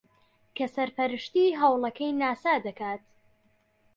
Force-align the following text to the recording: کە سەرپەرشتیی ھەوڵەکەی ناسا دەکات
کە 0.55 0.65
سەرپەرشتیی 0.75 1.57
ھەوڵەکەی 1.61 2.11
ناسا 2.21 2.53
دەکات 2.65 3.01